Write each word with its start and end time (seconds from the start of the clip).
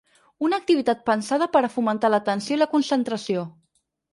Una 0.45 0.57
activitat 0.63 1.03
pensada 1.09 1.49
per 1.57 1.61
a 1.67 1.71
fomentar 1.75 2.11
l’atenció 2.15 2.57
i 2.57 2.61
la 2.63 2.71
concentració. 2.75 3.45